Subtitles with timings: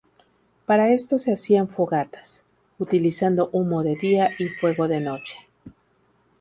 [0.65, 2.41] Para esto se hacían fogatas,
[2.79, 5.37] utilizando humo de día y fuego de noche.